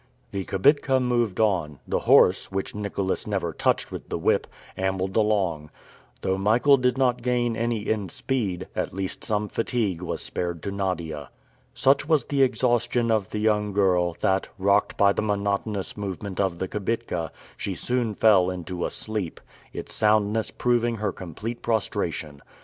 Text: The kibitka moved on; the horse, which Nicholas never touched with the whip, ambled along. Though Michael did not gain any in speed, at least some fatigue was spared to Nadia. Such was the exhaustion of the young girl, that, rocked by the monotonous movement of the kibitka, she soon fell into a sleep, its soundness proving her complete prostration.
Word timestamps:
The 0.31 0.45
kibitka 0.45 0.99
moved 0.99 1.39
on; 1.39 1.77
the 1.87 1.99
horse, 1.99 2.51
which 2.51 2.73
Nicholas 2.73 3.27
never 3.27 3.53
touched 3.53 3.91
with 3.91 4.09
the 4.09 4.17
whip, 4.17 4.47
ambled 4.75 5.15
along. 5.15 5.69
Though 6.23 6.39
Michael 6.39 6.77
did 6.77 6.97
not 6.97 7.21
gain 7.21 7.55
any 7.55 7.87
in 7.87 8.09
speed, 8.09 8.67
at 8.75 8.95
least 8.95 9.23
some 9.23 9.47
fatigue 9.47 10.01
was 10.01 10.23
spared 10.23 10.63
to 10.63 10.71
Nadia. 10.71 11.29
Such 11.75 12.07
was 12.09 12.25
the 12.25 12.41
exhaustion 12.41 13.11
of 13.11 13.29
the 13.29 13.37
young 13.39 13.73
girl, 13.73 14.15
that, 14.21 14.49
rocked 14.57 14.97
by 14.97 15.13
the 15.13 15.21
monotonous 15.21 15.95
movement 15.95 16.39
of 16.39 16.57
the 16.57 16.67
kibitka, 16.67 17.29
she 17.55 17.75
soon 17.75 18.15
fell 18.15 18.49
into 18.49 18.87
a 18.87 18.89
sleep, 18.89 19.39
its 19.71 19.93
soundness 19.93 20.49
proving 20.49 20.95
her 20.95 21.11
complete 21.13 21.61
prostration. 21.61 22.41